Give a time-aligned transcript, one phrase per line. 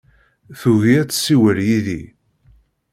[0.59, 2.01] Tugi ad tessiwel yid-i.